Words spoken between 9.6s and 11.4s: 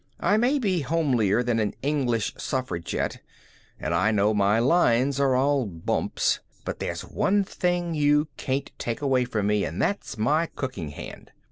and that's my cooking hand.